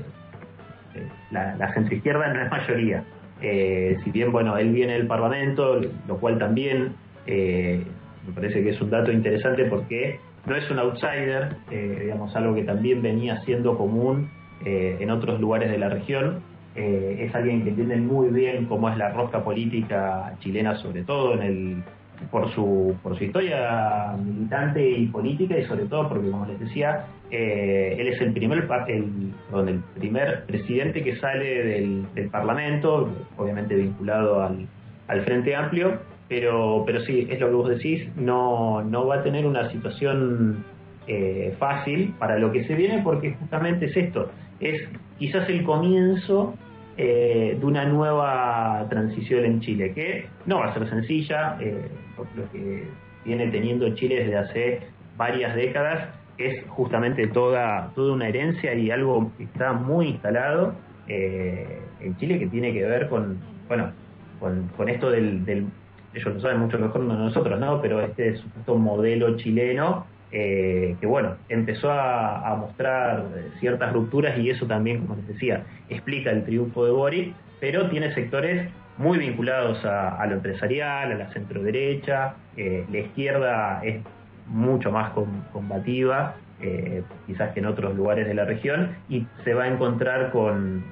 eh, 0.95 1.07
la, 1.31 1.55
la 1.55 1.73
centroizquierda 1.73 2.27
no 2.33 2.41
es 2.41 2.51
mayoría. 2.51 3.05
si 3.39 4.11
bien, 4.11 4.33
bueno, 4.33 4.57
él 4.57 4.73
viene 4.73 4.95
del 4.95 5.07
Parlamento, 5.07 5.79
lo 6.09 6.17
cual 6.17 6.37
también 6.39 6.93
me 7.25 8.33
parece 8.35 8.61
que 8.61 8.71
es 8.71 8.81
un 8.81 8.89
dato 8.89 9.13
interesante 9.13 9.63
porque 9.63 10.19
no 10.45 10.55
es 10.55 10.69
un 10.71 10.79
outsider, 10.79 11.55
eh, 11.69 11.99
digamos, 12.01 12.35
algo 12.35 12.55
que 12.55 12.63
también 12.63 13.01
venía 13.01 13.41
siendo 13.41 13.77
común 13.77 14.29
eh, 14.65 14.97
en 14.99 15.11
otros 15.11 15.39
lugares 15.39 15.69
de 15.71 15.77
la 15.77 15.89
región. 15.89 16.41
Eh, 16.75 17.25
es 17.27 17.35
alguien 17.35 17.63
que 17.63 17.69
entiende 17.69 17.97
muy 17.97 18.29
bien 18.29 18.65
cómo 18.65 18.89
es 18.89 18.97
la 18.97 19.11
rosca 19.11 19.43
política 19.43 20.33
chilena, 20.39 20.75
sobre 20.77 21.03
todo 21.03 21.33
en 21.33 21.41
el, 21.41 21.83
por, 22.31 22.49
su, 22.53 22.95
por 23.03 23.17
su 23.17 23.25
historia 23.25 24.15
militante 24.17 24.89
y 24.89 25.07
política, 25.07 25.57
y 25.57 25.65
sobre 25.65 25.85
todo 25.85 26.09
porque, 26.09 26.31
como 26.31 26.45
les 26.45 26.59
decía, 26.59 27.05
él 27.29 28.07
es 28.07 28.19
el 28.21 28.33
primer, 28.33 28.67
el, 28.87 29.33
el 29.67 29.79
primer 29.99 30.45
presidente 30.45 31.03
que 31.03 31.17
sale 31.17 31.63
del, 31.63 32.05
del 32.13 32.29
Parlamento, 32.29 33.09
obviamente 33.37 33.75
vinculado 33.75 34.41
al, 34.41 34.65
al 35.07 35.21
Frente 35.21 35.55
Amplio, 35.55 35.99
pero, 36.31 36.83
pero 36.85 37.01
sí, 37.01 37.27
es 37.29 37.41
lo 37.41 37.47
que 37.47 37.53
vos 37.53 37.67
decís, 37.67 38.07
no, 38.15 38.81
no 38.83 39.05
va 39.05 39.15
a 39.15 39.21
tener 39.21 39.45
una 39.45 39.69
situación 39.69 40.63
eh, 41.05 41.53
fácil 41.59 42.15
para 42.17 42.39
lo 42.39 42.53
que 42.53 42.63
se 42.63 42.73
viene 42.73 43.01
porque 43.03 43.33
justamente 43.33 43.87
es 43.87 43.97
esto, 43.97 44.31
es 44.61 44.81
quizás 45.19 45.49
el 45.49 45.65
comienzo 45.65 46.53
eh, 46.95 47.57
de 47.59 47.65
una 47.65 47.83
nueva 47.83 48.87
transición 48.89 49.43
en 49.43 49.59
Chile, 49.59 49.91
que 49.93 50.27
no 50.45 50.59
va 50.59 50.67
a 50.67 50.73
ser 50.73 50.87
sencilla, 50.87 51.57
eh, 51.59 51.89
lo 52.37 52.49
que 52.53 52.85
viene 53.25 53.47
teniendo 53.47 53.93
Chile 53.95 54.23
desde 54.23 54.37
hace 54.37 54.79
varias 55.17 55.53
décadas 55.53 56.15
es 56.37 56.63
justamente 56.69 57.27
toda, 57.27 57.91
toda 57.93 58.13
una 58.13 58.29
herencia 58.29 58.73
y 58.73 58.89
algo 58.89 59.33
que 59.37 59.43
está 59.43 59.73
muy 59.73 60.07
instalado 60.07 60.75
en 61.09 62.15
Chile 62.15 62.39
que 62.39 62.47
tiene 62.47 62.71
que 62.71 62.85
ver 62.85 63.09
con, 63.09 63.37
bueno, 63.67 63.91
con, 64.39 64.69
con 64.77 64.87
esto 64.87 65.11
del, 65.11 65.43
del 65.43 65.65
ellos 66.13 66.33
lo 66.33 66.41
saben 66.41 66.59
mucho 66.59 66.77
mejor 66.77 67.01
que 67.01 67.13
nosotros, 67.13 67.59
¿no? 67.59 67.81
Pero 67.81 68.01
este 68.01 68.37
supuesto 68.37 68.75
modelo 68.75 69.37
chileno 69.37 70.05
eh, 70.33 70.95
que 71.01 71.07
bueno, 71.07 71.35
empezó 71.49 71.91
a, 71.91 72.55
mostrar 72.55 73.25
ciertas 73.59 73.91
rupturas 73.91 74.37
y 74.37 74.49
eso 74.49 74.65
también, 74.65 75.01
como 75.01 75.15
les 75.15 75.27
decía, 75.27 75.63
explica 75.89 76.31
el 76.31 76.45
triunfo 76.45 76.85
de 76.85 76.91
Boric, 76.91 77.33
pero 77.59 77.89
tiene 77.89 78.13
sectores 78.13 78.69
muy 78.97 79.17
vinculados 79.17 79.83
a, 79.83 80.25
lo 80.27 80.35
empresarial, 80.35 81.11
a 81.11 81.15
la 81.15 81.33
centro-derecha, 81.33 82.35
eh, 82.55 82.85
la 82.89 82.99
izquierda 82.99 83.81
es 83.83 84.01
mucho 84.47 84.91
más 84.91 85.11
combativa, 85.51 86.35
eh, 86.61 87.03
quizás 87.27 87.53
que 87.53 87.59
en 87.59 87.65
otros 87.65 87.95
lugares 87.95 88.27
de 88.27 88.33
la 88.33 88.45
región, 88.45 88.95
y 89.09 89.25
se 89.43 89.53
va 89.53 89.63
a 89.63 89.67
encontrar 89.67 90.31
con, 90.31 90.83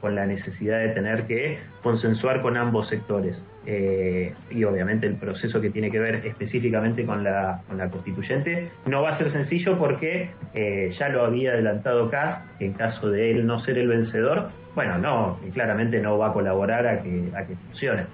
con, 0.00 0.14
la 0.14 0.26
necesidad 0.26 0.78
de 0.78 0.88
tener 0.90 1.26
que 1.26 1.58
consensuar 1.82 2.42
con 2.42 2.56
ambos 2.56 2.88
sectores. 2.88 3.36
Eh, 3.66 4.32
y 4.50 4.62
obviamente 4.62 5.06
el 5.06 5.16
proceso 5.16 5.60
que 5.60 5.70
tiene 5.70 5.90
que 5.90 5.98
ver 5.98 6.24
específicamente 6.24 7.04
con 7.04 7.24
la, 7.24 7.62
con 7.66 7.78
la 7.78 7.90
constituyente 7.90 8.70
no 8.86 9.02
va 9.02 9.10
a 9.10 9.18
ser 9.18 9.32
sencillo 9.32 9.76
porque 9.76 10.30
eh, 10.54 10.94
ya 10.96 11.08
lo 11.08 11.24
había 11.24 11.50
adelantado 11.50 12.08
Kass, 12.08 12.44
que 12.60 12.66
en 12.66 12.74
caso 12.74 13.10
de 13.10 13.32
él 13.32 13.44
no 13.44 13.58
ser 13.64 13.78
el 13.78 13.88
vencedor, 13.88 14.50
bueno, 14.76 14.98
no, 14.98 15.40
claramente 15.52 15.98
no 16.00 16.16
va 16.16 16.28
a 16.28 16.32
colaborar 16.32 16.86
a 16.86 17.02
que, 17.02 17.24
a 17.34 17.44
que 17.44 17.56
funcione. 17.56 18.04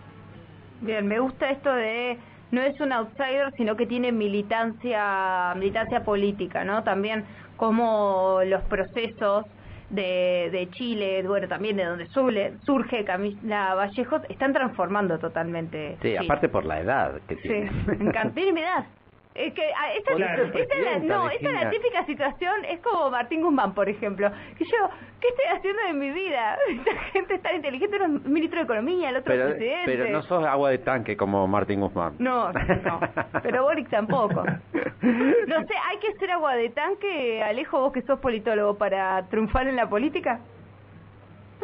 Bien, 0.81 1.07
me 1.07 1.19
gusta 1.19 1.50
esto 1.50 1.73
de 1.75 2.16
no 2.53 2.61
es 2.63 2.79
un 2.81 2.93
outsider, 2.93 3.53
sino 3.57 3.77
que 3.77 3.87
tiene 3.87 4.13
militancia, 4.13 5.55
militancia 5.57 6.05
política, 6.05 6.65
¿no? 6.65 6.85
También 6.85 7.25
como 7.57 8.41
los 8.45 8.63
procesos 8.65 9.47
de, 9.89 10.51
de 10.53 10.69
Chile, 10.71 11.23
bueno, 11.27 11.49
también 11.49 11.77
de 11.77 11.85
donde 11.85 12.07
surge, 12.09 12.53
surge 12.65 13.05
Camila 13.05 13.75
Vallejos, 13.75 14.23
están 14.29 14.53
transformando 14.53 15.19
totalmente. 15.19 15.97
Sí, 16.03 16.17
aparte 16.17 16.49
por 16.49 16.65
la 16.65 16.81
edad 16.81 17.21
que 17.27 17.37
tiene. 17.37 17.71
Sí. 17.71 17.95
Tiene 18.35 18.53
mi 18.53 18.61
edad. 18.61 18.85
Es 19.35 19.55
que 19.55 19.62
ah, 19.62 19.93
esta, 19.95 20.12
esta, 20.12 20.79
la, 20.79 20.99
no, 20.99 21.31
esta 21.31 21.49
es 21.49 21.55
la 21.55 21.71
típica 21.71 22.05
situación, 22.05 22.65
es 22.69 22.81
como 22.81 23.11
Martín 23.11 23.41
Guzmán, 23.41 23.73
por 23.73 23.89
ejemplo, 23.89 24.31
que 24.59 24.65
yo, 24.65 24.91
¿qué 25.21 25.29
estoy 25.29 25.45
haciendo 25.57 25.83
en 25.89 25.99
mi 25.99 26.11
vida? 26.11 26.59
Esta 26.69 26.93
gente 27.12 27.39
tan 27.39 27.57
inteligente, 27.57 27.97
uno 27.97 28.19
es 28.19 28.25
ministro 28.27 28.59
de 28.59 28.65
Economía, 28.65 29.09
el 29.09 29.17
otro 29.17 29.33
pero, 29.33 29.47
presidente. 29.47 29.85
Pero 29.87 30.11
no 30.11 30.23
sos 30.23 30.45
agua 30.45 30.71
de 30.71 30.79
tanque 30.79 31.17
como 31.17 31.47
Martín 31.49 31.81
Guzmán. 31.81 32.17
No, 32.19 32.53
no, 32.53 33.01
pero 33.43 33.62
Boric 33.62 33.89
tampoco. 33.89 34.45
No 34.45 35.61
sé, 35.67 35.75
¿hay 35.91 35.99
que 35.99 36.12
ser 36.19 36.31
agua 36.33 36.55
de 36.55 36.69
tanque, 36.69 37.43
Alejo, 37.43 37.81
vos 37.81 37.93
que 37.93 38.03
sos 38.03 38.21
politólogo, 38.21 38.77
para 38.77 39.29
triunfar 39.29 39.67
en 39.67 39.77
la 39.77 39.89
política? 39.89 40.41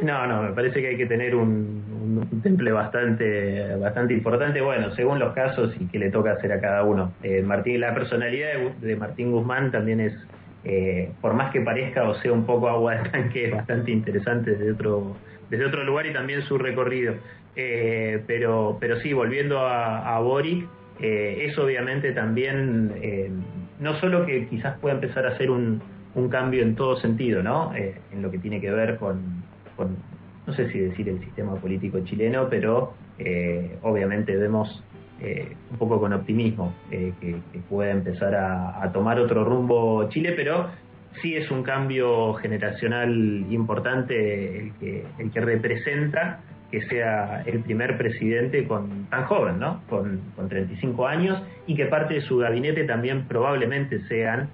No, 0.02 0.26
no, 0.26 0.42
me 0.42 0.52
parece 0.52 0.80
que 0.80 0.88
hay 0.88 0.96
que 0.96 1.06
tener 1.06 1.34
un, 1.34 2.20
temple 2.42 2.70
bastante 2.70 3.74
bastante 3.76 4.14
importante, 4.14 4.60
bueno, 4.60 4.94
según 4.94 5.18
los 5.18 5.34
casos 5.34 5.74
y 5.78 5.86
que 5.86 5.98
le 5.98 6.10
toca 6.10 6.32
hacer 6.32 6.52
a 6.52 6.60
cada 6.60 6.84
uno. 6.84 7.12
Eh, 7.22 7.42
Martín, 7.42 7.80
la 7.80 7.94
personalidad 7.94 8.50
de, 8.80 8.96
Martín 8.96 9.32
Guzmán 9.32 9.72
también 9.72 10.00
es, 10.00 10.14
eh, 10.64 11.10
por 11.20 11.34
más 11.34 11.52
que 11.52 11.60
parezca 11.60 12.08
o 12.08 12.14
sea 12.16 12.32
un 12.32 12.46
poco 12.46 12.68
agua 12.68 12.94
de 12.96 13.08
tanque, 13.10 13.46
es 13.46 13.52
bastante 13.52 13.90
interesante 13.90 14.52
desde 14.52 14.72
otro, 14.72 15.16
desde 15.50 15.66
otro 15.66 15.82
lugar 15.84 16.06
y 16.06 16.12
también 16.12 16.42
su 16.42 16.58
recorrido. 16.58 17.14
Eh, 17.56 18.22
pero, 18.26 18.76
pero 18.80 19.00
sí, 19.00 19.12
volviendo 19.12 19.58
a, 19.58 20.16
a 20.16 20.20
Boric, 20.20 20.64
es 21.00 21.56
obviamente 21.58 22.10
también, 22.12 22.92
no 23.78 23.94
solo 24.00 24.26
que 24.26 24.48
quizás 24.48 24.78
pueda 24.80 24.96
empezar 24.96 25.26
a 25.26 25.30
hacer 25.30 25.48
un 25.48 25.80
cambio 26.28 26.62
en 26.62 26.74
todo 26.74 26.96
sentido, 26.96 27.40
¿no? 27.40 27.72
en 27.76 28.20
lo 28.20 28.32
que 28.32 28.38
tiene 28.38 28.60
que 28.60 28.72
ver 28.72 28.96
con 28.96 29.44
no 30.48 30.54
sé 30.54 30.70
si 30.70 30.78
decir 30.78 31.08
el 31.08 31.20
sistema 31.20 31.54
político 31.56 32.00
chileno, 32.04 32.48
pero 32.48 32.94
eh, 33.18 33.76
obviamente 33.82 34.34
vemos 34.34 34.82
eh, 35.20 35.54
un 35.70 35.76
poco 35.76 36.00
con 36.00 36.12
optimismo 36.12 36.72
eh, 36.90 37.12
que, 37.20 37.36
pueda 37.68 37.90
empezar 37.90 38.34
a, 38.34 38.90
tomar 38.92 39.18
otro 39.20 39.44
rumbo 39.44 40.08
Chile, 40.08 40.32
pero 40.34 40.68
sí 41.20 41.36
es 41.36 41.50
un 41.50 41.62
cambio 41.62 42.32
generacional 42.34 43.10
importante 43.50 44.58
el 44.58 44.72
que, 44.74 45.04
que 45.32 45.40
representa 45.40 46.40
que 46.70 46.82
sea 46.82 47.42
el 47.44 47.60
primer 47.60 47.98
presidente 47.98 48.66
con 48.66 49.06
tan 49.10 49.24
joven, 49.24 49.58
¿no? 49.58 49.82
Con, 49.88 50.20
con 50.34 50.48
35 50.48 51.06
años 51.06 51.42
y 51.66 51.74
que 51.74 51.86
parte 51.86 52.14
de 52.14 52.20
su 52.22 52.38
gabinete 52.38 52.84
también 52.84 53.26
probablemente 53.26 54.00
sean 54.06 54.48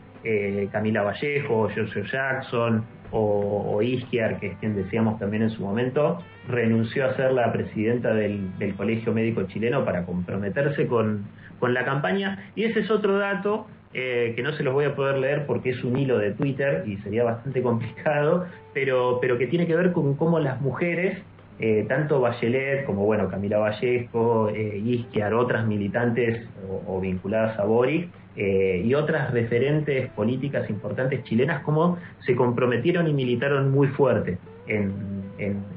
Camila 0.72 1.02
Vallejo, 1.02 1.68
Giorgio 1.68 2.02
Jackson, 2.04 2.82
o, 3.14 3.76
o 3.76 3.82
Isquiar, 3.82 4.40
que 4.40 4.48
es 4.48 4.58
quien 4.58 4.74
decíamos 4.74 5.18
también 5.18 5.44
en 5.44 5.50
su 5.50 5.62
momento, 5.62 6.18
renunció 6.48 7.06
a 7.06 7.14
ser 7.14 7.32
la 7.32 7.52
presidenta 7.52 8.12
del, 8.12 8.50
Colegio 8.76 9.12
Médico 9.12 9.44
Chileno 9.44 9.84
para 9.84 10.04
comprometerse 10.04 10.86
con, 10.86 11.24
la 11.62 11.84
campaña. 11.86 12.50
Y 12.54 12.64
ese 12.64 12.80
es 12.80 12.90
otro 12.90 13.16
dato 13.16 13.66
eh, 13.94 14.34
que 14.36 14.42
no 14.42 14.52
se 14.52 14.62
los 14.62 14.74
voy 14.74 14.84
a 14.84 14.94
poder 14.94 15.16
leer 15.16 15.46
porque 15.46 15.70
es 15.70 15.82
un 15.82 15.96
hilo 15.96 16.18
de 16.18 16.32
Twitter 16.32 16.84
y 16.86 16.98
sería 16.98 17.24
bastante 17.24 17.62
complicado, 17.68 18.46
pero, 18.74 19.18
pero 19.18 19.38
que 19.38 19.46
tiene 19.46 19.66
que 19.66 19.74
ver 19.74 19.92
con 19.92 20.14
cómo 20.14 20.40
las 20.40 20.60
mujeres, 20.60 21.22
eh, 21.58 21.84
tanto 21.88 22.20
Bachelet 22.20 22.84
como 22.84 23.04
bueno 23.04 23.28
Camila 23.28 23.58
Vallejo, 23.58 24.50
eh, 24.50 24.82
Isquiar, 24.84 25.34
otras 25.34 25.66
militantes 25.66 26.46
o, 26.68 26.96
o 26.96 27.00
vinculadas 27.00 27.58
a 27.58 27.64
Boric, 27.64 28.08
eh, 28.36 28.82
y 28.84 28.94
otras 28.94 29.30
referentes 29.30 30.10
políticas 30.10 30.68
importantes 30.68 31.22
chilenas, 31.22 31.62
como 31.62 31.98
se 32.26 32.34
comprometieron 32.34 33.06
y 33.06 33.12
militaron 33.12 33.70
muy 33.70 33.86
fuerte 33.88 34.38
en, 34.66 35.22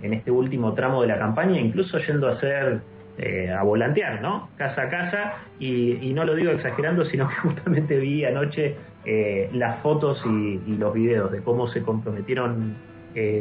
este 0.01 0.31
último 0.31 0.73
tramo 0.73 1.01
de 1.01 1.07
la 1.07 1.19
campaña, 1.19 1.59
incluso 1.59 1.99
yendo 1.99 2.27
a 2.27 2.31
hacer, 2.31 2.79
eh, 3.19 3.51
a 3.51 3.61
volantear, 3.61 4.21
¿no? 4.21 4.49
Casa 4.55 4.83
a 4.83 4.89
casa, 4.89 5.33
y, 5.59 6.11
no 6.15 6.25
lo 6.25 6.33
digo 6.33 6.51
exagerando, 6.51 7.05
sino 7.05 7.29
que 7.29 7.35
justamente 7.43 7.97
vi 7.99 8.25
anoche 8.25 8.75
eh, 9.05 9.49
las 9.53 9.79
fotos 9.81 10.19
y, 10.25 10.59
los 10.77 10.93
videos 10.93 11.31
de 11.31 11.43
cómo 11.43 11.67
se 11.67 11.83
comprometieron 11.83 12.75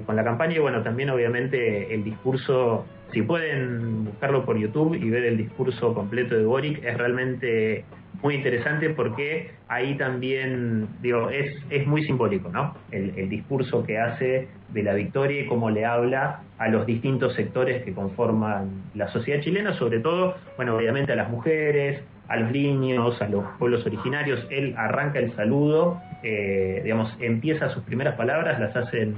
con 0.07 0.17
la 0.17 0.25
campaña 0.25 0.57
y 0.57 0.59
bueno, 0.59 0.83
también 0.83 1.11
obviamente 1.11 1.93
el 1.95 2.03
discurso, 2.03 2.87
si 3.13 3.23
pueden 3.23 4.05
buscarlo 4.05 4.45
por 4.45 4.57
YouTube 4.57 4.95
y 4.95 5.11
ver 5.11 5.25
el 5.25 5.37
discurso 5.37 5.93
completo 5.93 6.35
de 6.35 6.45
Boric, 6.45 6.83
es 6.85 6.97
realmente 6.97 7.85
muy 8.23 8.35
interesante 8.35 8.91
porque 8.91 9.51
ahí 9.69 9.97
también, 9.97 10.89
digo, 11.03 11.31
es, 11.31 11.55
es 11.71 11.87
muy 11.87 12.05
simbólico, 12.05 12.49
¿no? 12.49 12.75
El, 12.91 13.29
discurso 13.29 13.85
que 13.85 13.99
hace 13.99 14.49
de 14.71 14.83
la 14.83 14.95
victoria 14.95 15.43
y 15.43 15.47
cómo 15.47 15.71
le 15.71 15.85
habla 15.85 16.41
a 16.59 16.69
los 16.69 16.87
distintos 16.87 17.35
sectores 17.35 17.85
que 17.85 17.93
conforman 17.93 18.83
la 18.95 19.09
sociedad 19.09 19.41
chilena, 19.43 19.75
sobre 19.75 20.01
todo, 20.01 20.37
bueno, 20.57 20.77
obviamente 20.77 21.13
a 21.13 21.17
las 21.17 21.29
mujeres, 21.29 22.03
a 22.29 22.37
los 22.37 22.51
niños, 22.51 23.21
a 23.21 23.29
los 23.29 23.45
pueblos 23.59 23.85
originarios. 23.87 24.47
Él 24.51 24.75
arranca 24.77 25.19
el 25.19 25.35
saludo, 25.35 26.01
eh, 26.23 26.81
digamos, 26.83 27.15
empieza 27.21 27.69
sus 27.71 27.83
primeras 27.85 28.17
palabras, 28.17 28.59
las 28.59 28.75
hacen, 28.75 29.15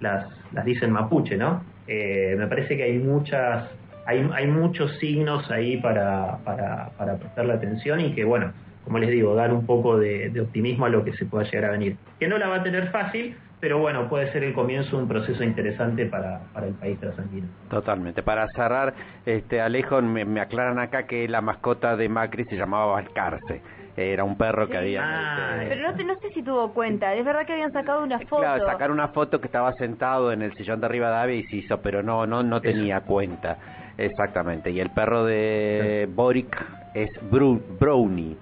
las, 0.00 0.26
las 0.52 0.64
dicen 0.64 0.90
mapuche, 0.90 1.36
¿no? 1.36 1.62
Eh, 1.86 2.34
me 2.38 2.46
parece 2.46 2.76
que 2.76 2.84
hay 2.84 2.98
muchas 2.98 3.68
hay, 4.06 4.28
hay 4.34 4.46
muchos 4.46 4.96
signos 4.98 5.50
ahí 5.50 5.76
para, 5.76 6.38
para, 6.44 6.90
para 6.96 7.16
prestarle 7.16 7.52
atención 7.52 8.00
y 8.00 8.12
que, 8.12 8.24
bueno, 8.24 8.52
como 8.84 8.98
les 8.98 9.10
digo, 9.10 9.34
dar 9.34 9.52
un 9.52 9.66
poco 9.66 9.98
de, 9.98 10.32
optimismo 10.40 10.86
a 10.86 10.88
lo 10.88 11.04
que 11.04 11.12
se 11.12 11.24
pueda 11.24 11.44
llegar 11.44 11.66
a 11.66 11.70
venir. 11.72 11.96
Que 12.18 12.28
no 12.28 12.38
la 12.38 12.48
va 12.48 12.56
a 12.56 12.62
tener 12.62 12.90
fácil, 12.90 13.36
pero 13.60 13.78
bueno, 13.78 14.08
puede 14.08 14.32
ser 14.32 14.42
el 14.42 14.54
comienzo 14.54 14.96
de 14.96 15.02
un 15.02 15.08
proceso 15.08 15.44
interesante 15.44 16.06
para, 16.06 16.40
para 16.52 16.66
el 16.66 16.74
país 16.74 16.98
trasandino. 16.98 17.46
Totalmente. 17.68 18.22
Para 18.22 18.48
cerrar, 18.48 18.94
este 19.26 19.60
Alejo, 19.60 20.00
me, 20.02 20.40
aclaran 20.40 20.78
acá 20.78 21.06
que 21.06 21.28
la 21.28 21.40
mascota 21.40 21.96
de 21.96 22.08
Macri 22.08 22.44
se 22.46 22.56
llamaba 22.56 22.92
Valcarce. 22.92 23.62
Era 23.96 24.24
un 24.24 24.36
perro 24.36 24.68
que 24.68 24.76
había... 24.76 25.02
Ah, 25.02 25.64
pero 25.68 25.92
no, 25.92 26.04
no 26.04 26.20
sé 26.20 26.30
si 26.32 26.42
tuvo 26.42 26.72
cuenta. 26.72 27.14
Es 27.14 27.24
verdad 27.24 27.44
que 27.44 27.52
habían 27.52 27.72
sacado 27.72 28.02
una 28.02 28.18
foto. 28.20 28.42
Claro, 28.42 28.66
sacar 28.66 28.90
una 28.90 29.08
foto 29.08 29.40
que 29.40 29.46
estaba 29.46 29.72
sentado 29.74 30.32
en 30.32 30.42
el 30.42 30.54
sillón 30.54 30.80
de 30.80 30.86
arriba 30.86 31.26
de 31.26 31.36
y 31.36 31.42
se 31.44 31.56
hizo, 31.56 31.80
pero 31.80 32.02
no, 32.02 32.26
no, 32.26 32.42
no 32.42 32.60
tenía 32.60 33.00
cuenta. 33.02 33.58
Exactamente, 33.98 34.70
y 34.70 34.80
el 34.80 34.90
perro 34.90 35.24
de 35.24 36.08
Boric 36.10 36.56
es 36.94 37.10
Brownie. 37.30 38.36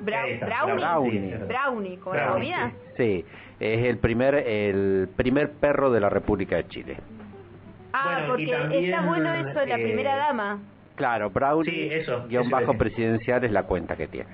brownie. 0.00 1.36
Brownie. 1.48 1.96
¿con 1.98 2.16
la 2.16 2.32
comida? 2.32 2.72
Sí, 2.96 3.24
es 3.58 3.86
el 3.86 3.98
primer, 3.98 4.34
el 4.34 5.08
primer 5.16 5.52
perro 5.52 5.90
de 5.90 6.00
la 6.00 6.10
República 6.10 6.56
de 6.56 6.68
Chile. 6.68 6.96
Ah, 7.92 8.24
porque 8.28 8.52
está 8.72 9.00
bueno 9.02 9.32
eso 9.34 9.60
de 9.60 9.66
la 9.66 9.76
primera 9.76 10.14
eh, 10.14 10.18
dama. 10.18 10.58
Claro, 10.96 11.30
Brownie, 11.30 11.70
sí, 11.70 11.88
eso, 11.92 12.26
guion 12.28 12.50
bajo 12.50 12.74
presidencial 12.74 13.44
es 13.44 13.52
la 13.52 13.64
cuenta 13.64 13.96
que 13.96 14.08
tiene. 14.08 14.30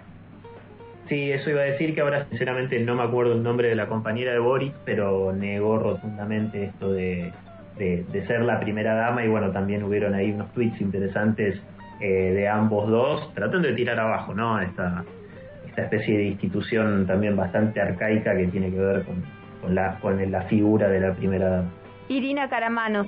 Sí, 1.08 1.30
eso 1.30 1.50
iba 1.50 1.60
a 1.60 1.64
decir 1.64 1.94
que 1.94 2.00
ahora 2.00 2.26
sinceramente 2.30 2.78
no 2.80 2.94
me 2.94 3.02
acuerdo 3.02 3.32
el 3.34 3.42
nombre 3.42 3.68
de 3.68 3.74
la 3.74 3.88
compañera 3.88 4.32
de 4.32 4.38
Boric, 4.38 4.72
pero 4.84 5.32
negó 5.32 5.78
rotundamente 5.78 6.64
esto 6.64 6.92
de 6.92 7.32
de, 7.78 8.24
ser 8.26 8.42
la 8.42 8.60
primera 8.60 8.94
dama 8.94 9.24
y 9.24 9.28
bueno, 9.28 9.50
también 9.50 9.82
hubieron 9.82 10.14
ahí 10.14 10.32
unos 10.32 10.52
tweets 10.52 10.80
interesantes 10.80 11.60
eh, 12.00 12.32
de 12.32 12.48
ambos 12.48 12.88
dos, 12.88 13.32
tratando 13.34 13.68
de 13.68 13.74
tirar 13.74 13.98
abajo, 13.98 14.34
¿no? 14.34 14.60
Esta, 14.60 15.04
esta 15.66 15.82
especie 15.82 16.18
de 16.18 16.24
institución 16.24 17.06
también 17.06 17.36
bastante 17.36 17.80
arcaica 17.80 18.36
que 18.36 18.46
tiene 18.48 18.70
que 18.70 18.78
ver 18.78 19.02
con, 19.04 19.22
con, 19.60 19.74
la, 19.74 19.98
con 20.00 20.30
la 20.30 20.42
figura 20.42 20.88
de 20.88 21.00
la 21.00 21.14
primera 21.14 21.48
dama. 21.48 21.70
Irina 22.08 22.48
Caramanos. 22.48 23.06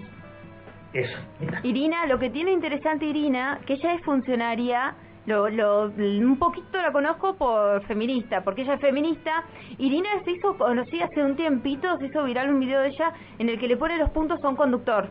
Eso. 0.95 1.19
Irina, 1.65 2.07
lo 2.07 2.19
que 2.19 2.31
tiene 2.31 2.53
interesante 2.53 3.05
Irina, 3.05 3.61
que 3.67 3.75
ella 3.75 3.95
es 3.95 4.03
funcionaria 4.05 4.95
Lo, 5.27 5.49
lo, 5.49 5.87
un 5.87 6.37
poquito 6.39 6.77
la 6.83 6.93
conozco 6.93 7.35
por 7.35 7.83
feminista, 7.87 8.43
porque 8.45 8.61
ella 8.63 8.75
es 8.75 8.81
feminista. 8.81 9.43
Irina 9.79 10.11
se 10.23 10.33
hizo 10.33 10.57
conocida 10.59 11.07
hace 11.07 11.23
un 11.23 11.35
tiempito, 11.35 11.97
se 11.99 12.07
hizo 12.07 12.25
viral 12.25 12.51
un 12.51 12.61
video 12.61 12.81
de 12.83 12.89
ella 12.89 13.13
en 13.39 13.49
el 13.49 13.59
que 13.59 13.67
le 13.67 13.79
pone 13.79 13.97
los 13.97 14.11
puntos 14.11 14.39
a 14.45 14.49
un 14.49 14.57
conductor. 14.57 15.09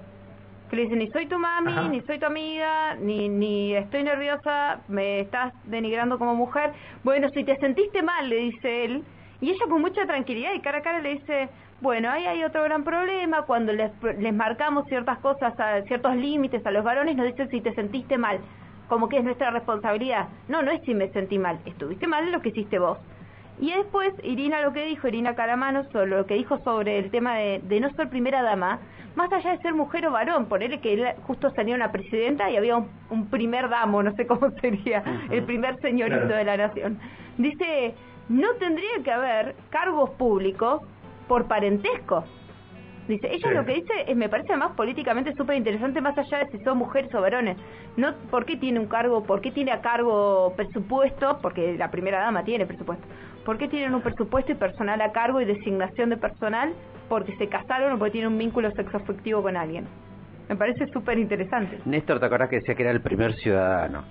Que 0.70 0.76
le 0.76 0.84
dice, 0.84 0.96
ni 0.96 1.08
soy 1.10 1.26
tu 1.26 1.38
mami, 1.40 1.90
ni 1.90 2.02
soy 2.02 2.20
tu 2.20 2.28
amiga, 2.28 2.96
ni, 2.96 3.28
ni 3.28 3.76
estoy 3.76 4.04
nerviosa, 4.04 4.82
me 4.88 5.22
estás 5.22 5.52
denigrando 5.66 6.20
como 6.20 6.36
mujer. 6.36 6.74
Bueno, 7.04 7.28
si 7.30 7.44
te 7.44 7.56
sentiste 7.58 8.04
mal, 8.04 8.30
le 8.30 8.38
dice 8.38 8.86
él. 8.86 9.04
Y 9.42 9.50
ella 9.50 9.66
con 9.68 9.82
mucha 9.82 10.06
tranquilidad 10.06 10.54
y 10.54 10.62
cara 10.62 10.78
a 10.78 10.82
cara 10.82 11.02
le 11.02 11.16
dice, 11.16 11.50
bueno, 11.82 12.10
ahí 12.10 12.26
hay 12.26 12.44
otro 12.44 12.64
gran 12.64 12.84
problema, 12.84 13.44
cuando 13.44 13.74
les, 13.74 13.92
les 14.20 14.34
marcamos 14.34 14.88
ciertas 14.88 15.20
cosas, 15.20 15.60
a, 15.60 15.82
ciertos 15.84 16.16
límites 16.16 16.66
a 16.66 16.72
los 16.72 16.84
varones, 16.84 17.16
nos 17.16 17.26
dicen 17.26 17.50
si 17.50 17.62
te 17.62 17.74
sentiste 17.74 18.18
mal 18.18 18.40
como 18.88 19.10
que 19.10 19.18
es 19.18 19.24
nuestra 19.24 19.50
responsabilidad. 19.52 20.28
No, 20.48 20.62
no 20.62 20.72
es 20.72 20.82
si 20.84 20.94
me 20.94 21.10
sentí 21.10 21.40
mal, 21.40 21.60
estuviste 21.66 22.06
mal 22.08 22.26
en 22.26 22.32
lo 22.32 22.42
que 22.42 22.50
hiciste 22.50 22.80
vos. 22.80 23.00
Y 23.60 23.72
después, 23.72 24.14
Irina 24.24 24.62
lo 24.62 24.74
que 24.74 24.86
dijo, 24.86 25.08
Irina 25.08 25.36
Caramano, 25.36 25.84
sobre 25.92 26.08
lo 26.08 26.26
que 26.26 26.36
dijo 26.36 26.58
sobre 26.60 26.98
el 27.00 27.12
tema 27.12 27.36
de, 27.36 27.80
no 27.80 27.90
ser 27.92 28.10
primera 28.10 28.42
dama, 28.42 28.80
más 29.16 29.32
allá 29.32 29.52
de 29.52 29.60
ser 29.60 29.74
mujer 29.74 30.08
o 30.08 30.12
varón, 30.12 30.48
ponerle 30.48 30.80
que 30.80 31.16
justo 31.28 31.52
salía 31.52 31.76
una 31.76 31.92
presidenta 31.92 32.50
y 32.50 32.58
había 32.58 32.78
un, 32.78 33.28
primer 33.30 33.70
damo, 33.70 34.02
no 34.02 34.14
sé 34.16 34.26
cómo 34.26 34.50
sería, 34.62 35.04
el 35.30 35.44
primer 35.44 35.80
señorito 35.82 36.28
de 36.28 36.44
la 36.44 36.58
nación. 36.58 37.00
Dice, 37.38 37.94
no 38.30 38.54
tendría 38.60 39.04
que 39.04 39.12
haber 39.12 39.56
cargos 39.70 40.10
públicos 40.12 40.82
por 41.34 41.48
parentesco. 41.48 42.24
Dice, 43.08 43.28
ella 43.34 43.50
lo 43.54 43.66
que 43.66 43.74
dice 43.74 43.94
es, 44.08 44.16
me 44.16 44.30
parece 44.30 44.56
más 44.56 44.74
políticamente 44.74 45.34
súper 45.34 45.58
interesante, 45.58 46.00
más 46.00 46.16
allá 46.16 46.46
de 46.46 46.52
si 46.52 46.64
son 46.64 46.78
mujeres 46.78 47.12
o 47.16 47.22
varones. 47.22 47.58
No, 47.98 48.14
¿Por 48.30 48.46
qué 48.46 48.56
tiene 48.56 48.80
un 48.80 48.86
cargo? 48.86 49.24
¿Por 49.24 49.42
qué 49.42 49.50
tiene 49.50 49.72
a 49.72 49.82
cargo 49.82 50.54
presupuesto? 50.56 51.40
Porque 51.42 51.76
la 51.76 51.90
primera 51.90 52.20
dama 52.20 52.44
tiene 52.44 52.68
presupuesto. 52.68 53.04
¿Por 53.46 53.58
qué 53.58 53.68
tienen 53.68 53.96
un 53.96 54.02
presupuesto 54.04 54.52
y 54.52 54.56
personal 54.56 55.02
a 55.02 55.12
cargo 55.12 55.42
y 55.42 55.46
designación 55.46 56.12
de 56.12 56.18
personal? 56.18 56.72
Porque 57.10 57.36
se 57.38 57.48
casaron 57.48 57.94
o 57.94 57.98
porque 57.98 58.12
tienen 58.12 58.32
un 58.32 58.38
vínculo 58.38 58.70
sexoafectivo 58.70 59.42
con 59.42 59.58
alguien. 59.58 59.88
Me 60.50 60.56
parece 60.56 60.86
súper 60.94 61.18
interesante. 61.18 61.80
Néstor, 61.86 62.20
¿te 62.20 62.28
acordás 62.28 62.48
que 62.50 62.58
decía 62.58 62.76
que 62.76 62.84
era 62.84 62.92
el 62.92 63.02
primer 63.02 63.34
ciudadano? 63.38 64.04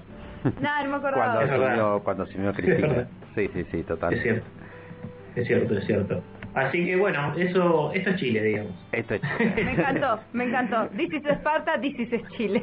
No, 0.42 0.82
no 0.82 0.90
me 0.90 0.96
acordaba. 0.96 1.34
cuando, 1.36 1.54
asumió, 1.54 2.00
cuando 2.02 2.22
asumió 2.24 2.52
Cristina. 2.52 3.06
Sí, 3.36 3.48
sí, 3.54 3.64
sí, 3.70 3.84
total. 3.84 4.12
Es 4.12 4.22
cierto. 4.22 4.46
Es 5.36 5.46
cierto, 5.46 5.78
es 5.78 5.86
cierto. 5.86 6.20
Así 6.54 6.84
que 6.84 6.96
bueno, 6.96 7.34
eso, 7.36 7.92
esto 7.94 8.10
es 8.10 8.16
Chile, 8.16 8.42
digamos. 8.42 8.72
Esto 8.92 9.14
es 9.14 9.22
Chile. 9.22 9.52
Me 9.64 9.72
encantó, 9.72 10.20
me 10.32 10.44
encantó. 10.44 10.88
This 10.96 11.12
is 11.12 11.24
Esparta, 11.24 11.80
this 11.80 11.98
is 11.98 12.22
Chile. 12.36 12.62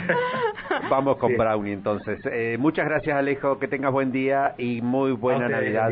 Vamos 0.90 1.16
con 1.16 1.36
Brownie 1.36 1.72
entonces. 1.72 2.20
Eh, 2.30 2.56
muchas 2.58 2.86
gracias 2.86 3.16
Alejo, 3.16 3.58
que 3.58 3.66
tengas 3.66 3.92
buen 3.92 4.12
día 4.12 4.54
y 4.58 4.80
muy 4.80 5.12
buena 5.12 5.48
Navidad. 5.48 5.90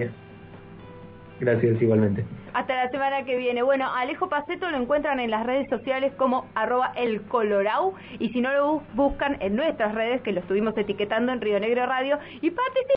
Gracias, 1.41 1.81
igualmente. 1.81 2.25
Hasta 2.53 2.75
la 2.75 2.91
semana 2.91 3.25
que 3.25 3.37
viene. 3.37 3.63
Bueno, 3.63 3.93
Alejo 3.95 4.29
Paceto 4.29 4.69
lo 4.71 4.79
encuentran 4.79 5.21
en 5.21 5.31
las 5.31 5.47
redes 5.47 5.69
sociales 5.69 6.13
como 6.17 6.47
arroba 6.55 6.93
el 6.97 7.23
Colorau 7.23 7.95
y 8.19 8.31
si 8.31 8.41
no 8.41 8.53
lo 8.53 8.83
buscan 8.95 9.37
en 9.41 9.55
nuestras 9.55 9.95
redes, 9.95 10.21
que 10.23 10.33
lo 10.33 10.41
estuvimos 10.41 10.77
etiquetando 10.77 11.31
en 11.33 11.41
Río 11.41 11.61
Negro 11.61 11.87
Radio, 11.87 12.19
y 12.41 12.51
participen 12.51 12.97